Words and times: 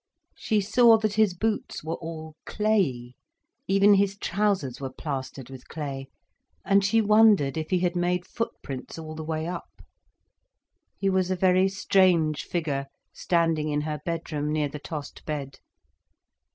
She 0.35 0.61
saw 0.61 0.97
that 0.97 1.13
his 1.13 1.35
boots 1.35 1.83
were 1.83 1.97
all 1.97 2.35
clayey, 2.47 3.13
even 3.67 3.93
his 3.93 4.17
trousers 4.17 4.81
were 4.81 4.89
plastered 4.89 5.51
with 5.51 5.67
clay. 5.67 6.07
And 6.65 6.83
she 6.83 7.01
wondered 7.01 7.55
if 7.55 7.69
he 7.69 7.81
had 7.81 7.95
made 7.95 8.25
footprints 8.25 8.97
all 8.97 9.13
the 9.13 9.23
way 9.23 9.45
up. 9.45 9.83
He 10.97 11.11
was 11.11 11.29
a 11.29 11.35
very 11.35 11.67
strange 11.69 12.45
figure, 12.45 12.87
standing 13.13 13.69
in 13.69 13.81
her 13.81 13.99
bedroom, 14.03 14.51
near 14.51 14.69
the 14.69 14.79
tossed 14.79 15.23
bed. 15.23 15.59